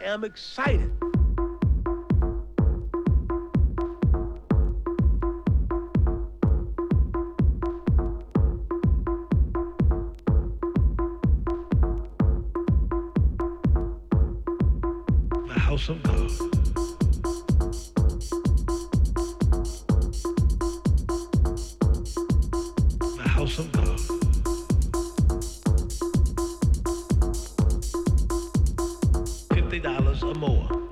am 0.00 0.24
excited. 0.24 0.97
$40 29.80 30.22
or 30.24 30.34
more. 30.34 30.87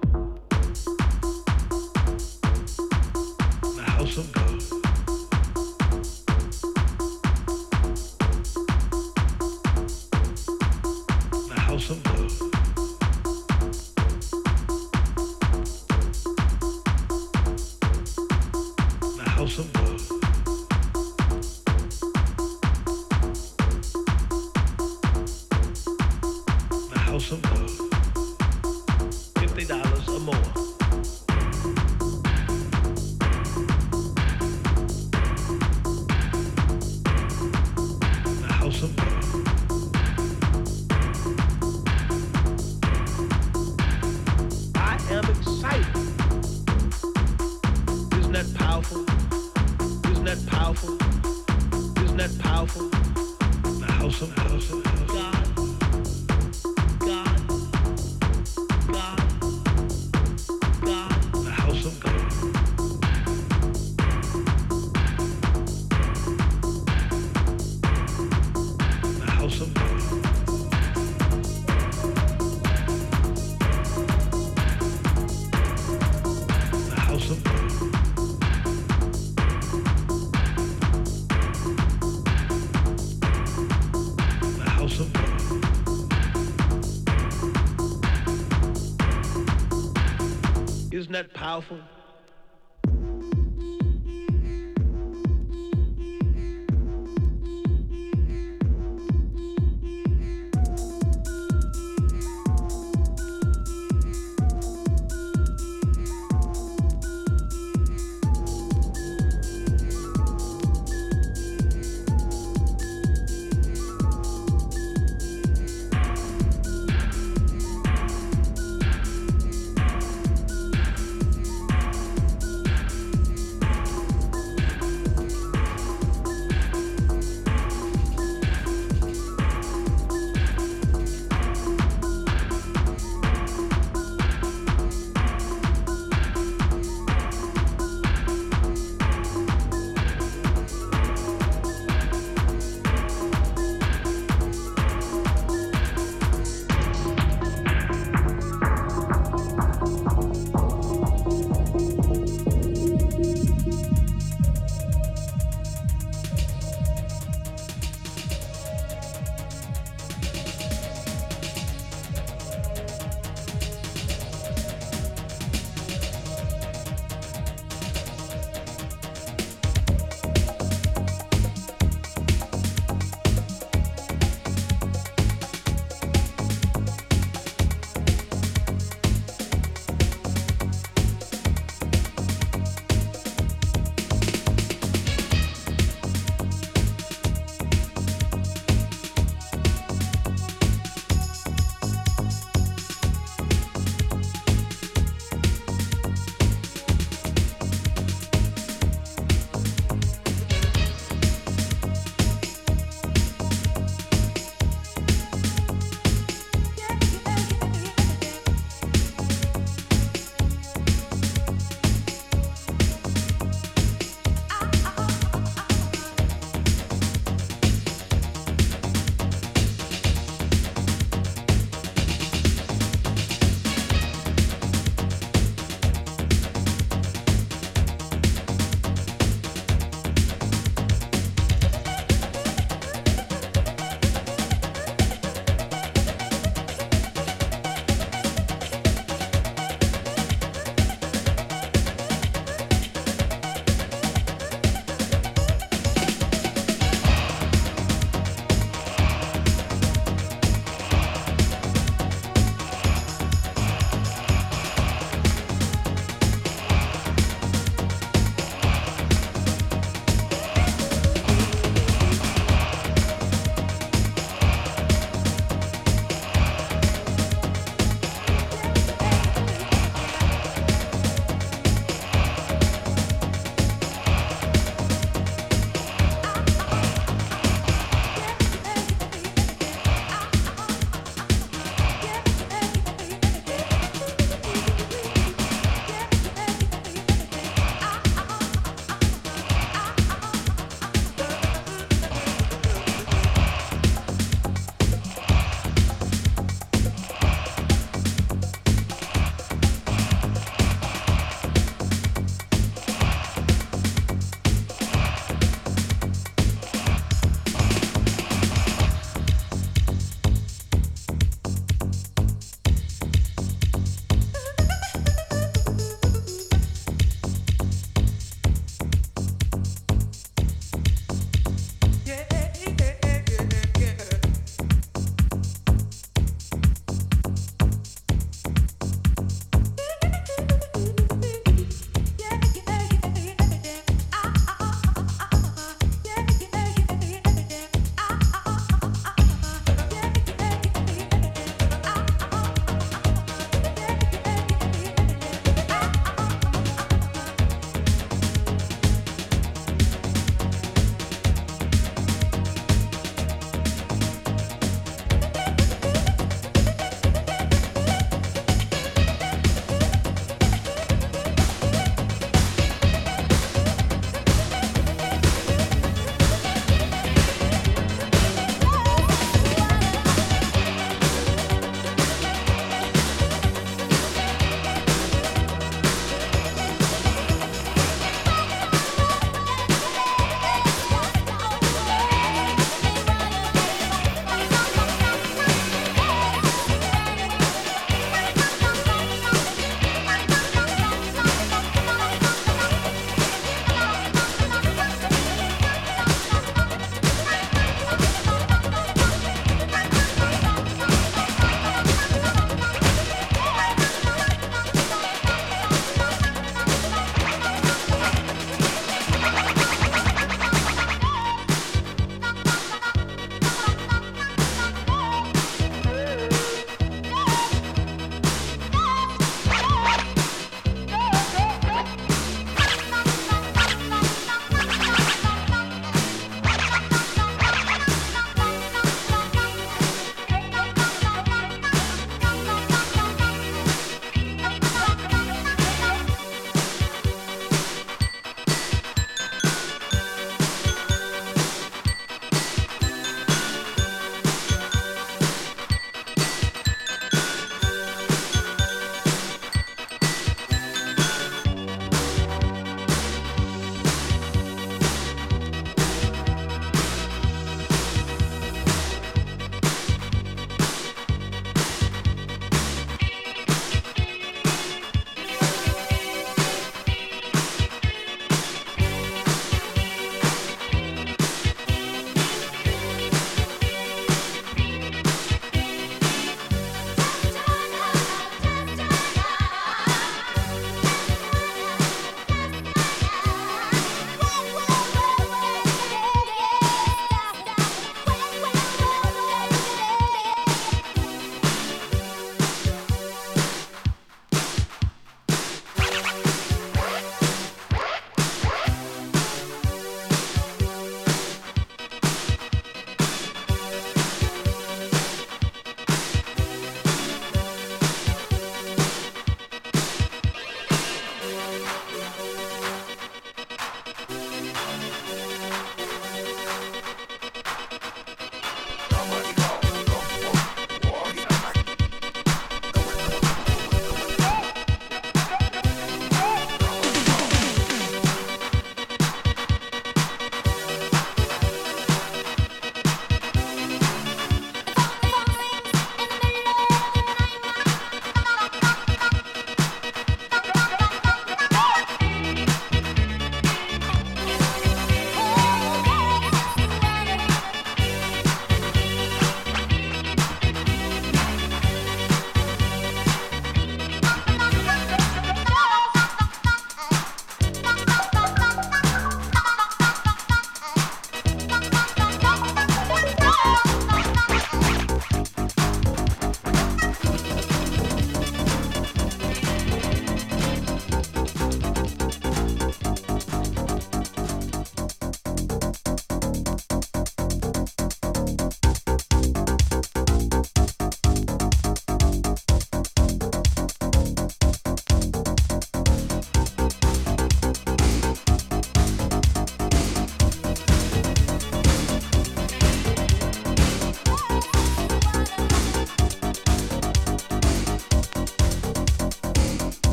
Powerful? 91.46 91.85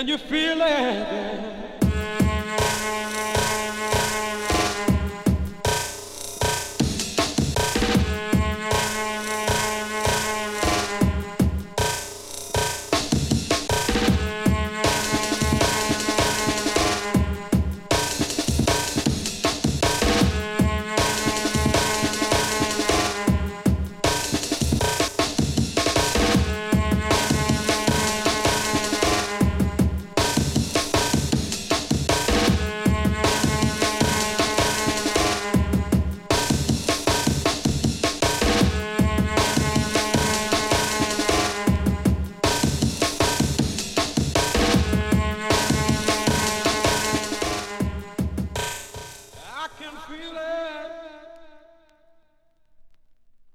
Can 0.00 0.08
you 0.08 0.16
feel 0.16 0.39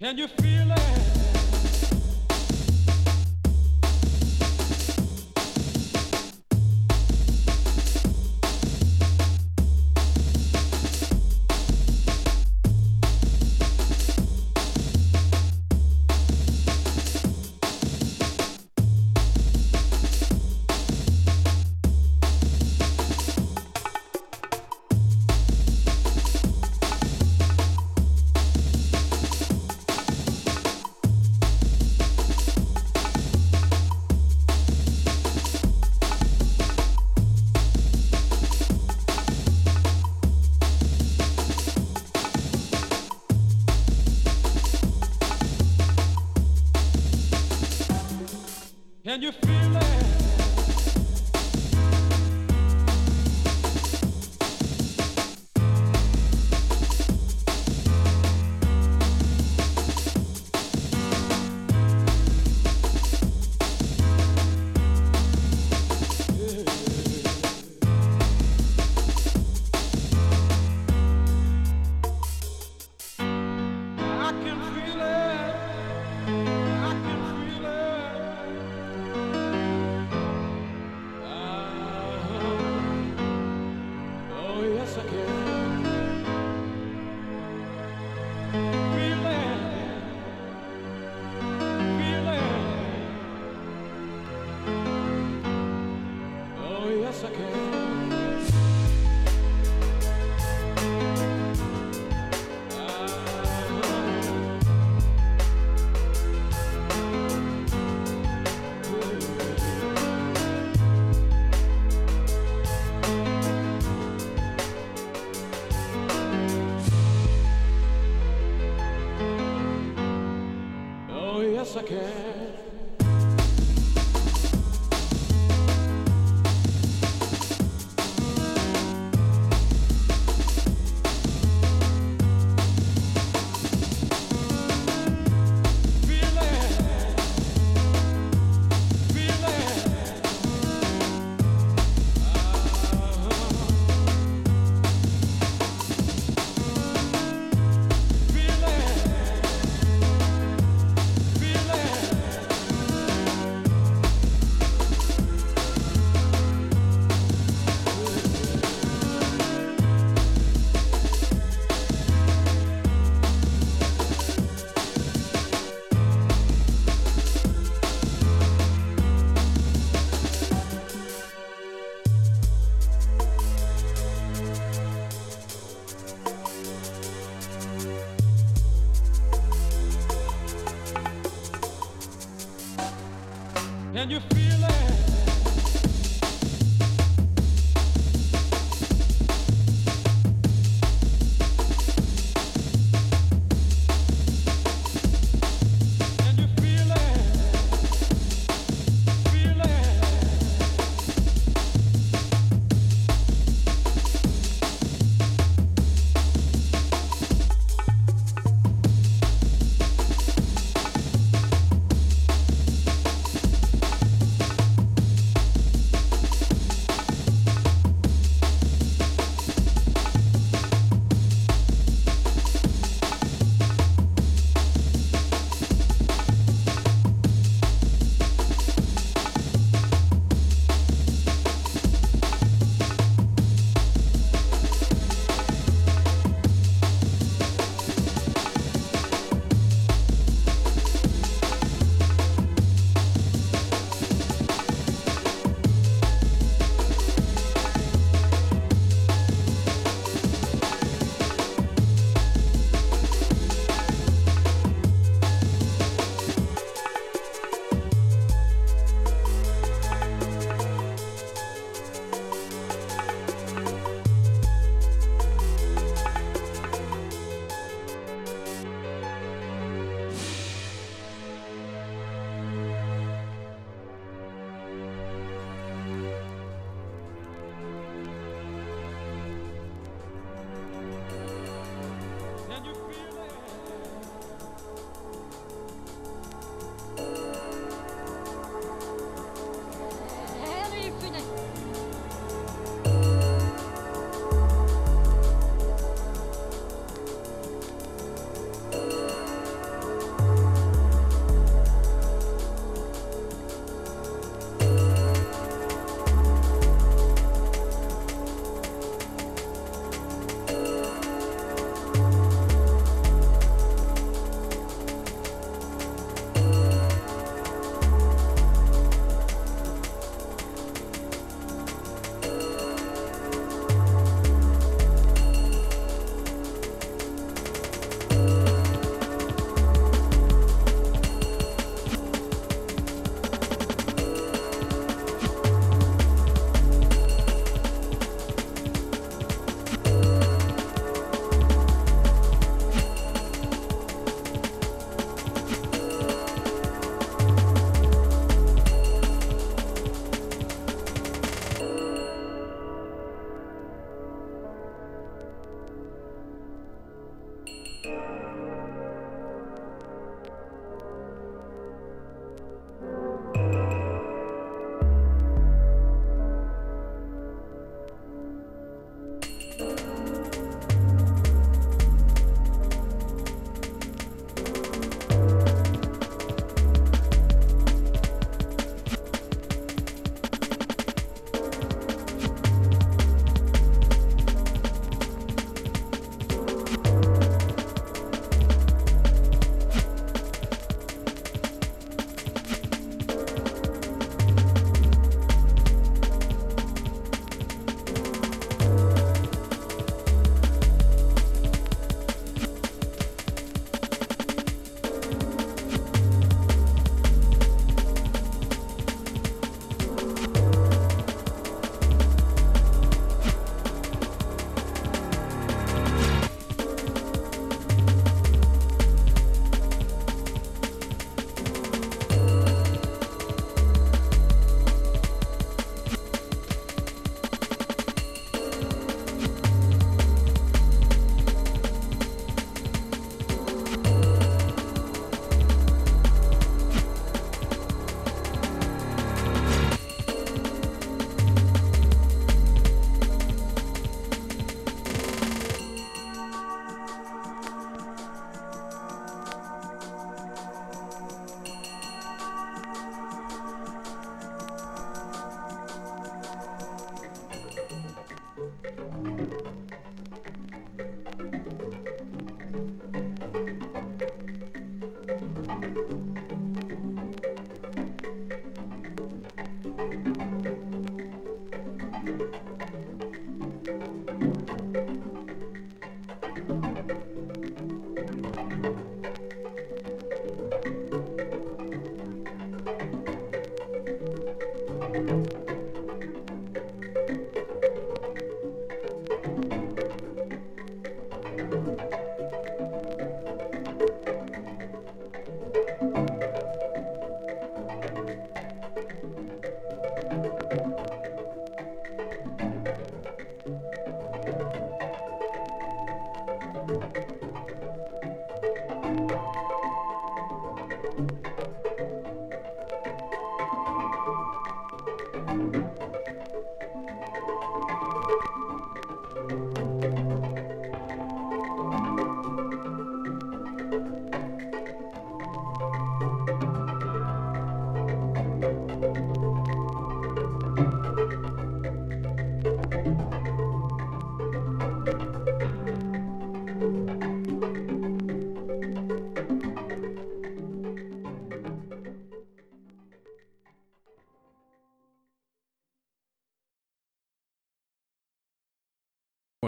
Can 0.06 0.20
you 0.20 0.28
feel 0.28 0.65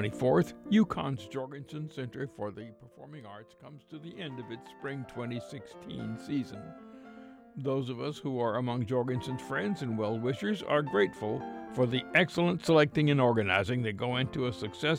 24th, 0.09 0.53
UConn's 0.71 1.27
Jorgensen 1.27 1.89
Center 1.89 2.29
for 2.35 2.51
the 2.51 2.67
Performing 2.79 3.25
Arts 3.25 3.55
comes 3.61 3.83
to 3.89 3.99
the 3.99 4.17
end 4.19 4.39
of 4.39 4.49
its 4.51 4.69
spring 4.77 5.05
2016 5.09 6.17
season. 6.25 6.61
Those 7.57 7.89
of 7.89 7.99
us 7.99 8.17
who 8.17 8.39
are 8.39 8.55
among 8.55 8.85
Jorgensen's 8.85 9.41
friends 9.41 9.81
and 9.81 9.97
well 9.97 10.17
wishers 10.17 10.63
are 10.63 10.81
grateful 10.81 11.41
for 11.73 11.85
the 11.85 12.03
excellent 12.15 12.65
selecting 12.65 13.09
and 13.09 13.19
organizing 13.19 13.81
that 13.81 13.97
go 13.97 14.17
into 14.17 14.47
a 14.47 14.53
successful 14.53 14.95